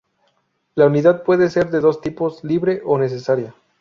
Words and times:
La 0.73 0.87
unidad 0.87 1.21
puede 1.23 1.51
ser 1.51 1.69
de 1.69 1.79
dos 1.79 2.01
tipos: 2.01 2.43
libre 2.43 2.81
o 2.85 2.97
necesaria. 2.97 3.53